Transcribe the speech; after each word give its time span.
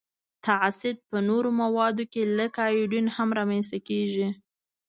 تصعید 0.45 0.97
په 1.09 1.17
نورو 1.29 1.49
موادو 1.61 2.03
کې 2.13 2.21
لکه 2.39 2.61
ایودین 2.69 3.05
هم 3.15 3.29
را 3.37 3.43
منځ 3.49 3.65
ته 3.71 3.79
کیږي. 3.87 4.27